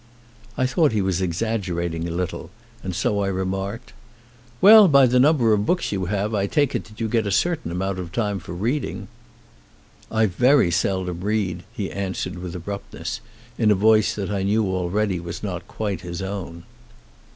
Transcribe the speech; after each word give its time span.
I 0.57 0.65
thought 0.65 0.93
he 0.93 1.01
was 1.03 1.21
exaggerating 1.21 2.07
a 2.07 2.11
little, 2.11 2.49
so 2.91 3.19
I 3.21 3.27
remarked: 3.27 3.93
"Well, 4.59 4.87
by 4.87 5.05
the 5.05 5.19
number 5.19 5.53
of 5.53 5.67
books 5.67 5.91
you 5.91 6.05
have 6.05 6.33
I 6.33 6.47
take 6.47 6.73
it 6.73 6.85
that 6.85 6.99
you 6.99 7.07
get 7.07 7.27
a 7.27 7.31
certain 7.31 7.71
amount 7.71 7.99
of 7.99 8.11
time 8.11 8.39
for 8.39 8.53
reading." 8.55 9.09
"I 10.09 10.25
very 10.25 10.71
seldom 10.71 11.21
read," 11.23 11.65
he 11.71 11.91
answered 11.91 12.39
with 12.39 12.55
abrupt 12.55 12.95
ness, 12.95 13.21
in 13.59 13.69
a 13.69 13.75
voice 13.75 14.15
that 14.15 14.31
I 14.31 14.41
knew 14.41 14.65
already 14.65 15.19
was 15.19 15.43
not 15.43 15.67
quite 15.67 16.01
his 16.01 16.19
own. 16.23 16.63